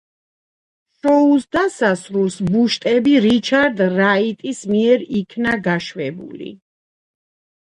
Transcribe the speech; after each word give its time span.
შოუს 0.99 1.43
დასასრულს 1.55 2.37
ბუშტები 2.47 3.13
რიჩარდ 3.27 3.85
რაიტის 3.99 4.63
მიერ 4.73 5.05
იქნა 5.21 5.55
გაშვებული. 5.69 6.51